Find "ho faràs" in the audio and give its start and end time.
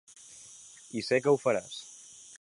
1.35-1.79